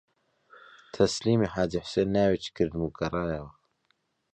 [0.93, 3.51] تەسلیمی حاجی حوسێن ناوێکی کردم و گەڕایەوە